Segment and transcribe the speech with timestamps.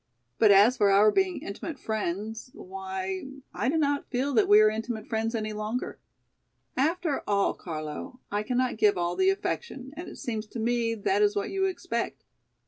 [0.39, 4.67] But as for our being intimate friends, why, I do not feel that we are
[4.67, 5.99] intimate friends any longer.
[6.75, 11.21] After all, Carlo, I cannot give all the affection and it seems to me that
[11.21, 12.23] is what you expect.